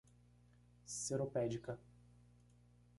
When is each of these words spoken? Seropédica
Seropédica 0.97 1.77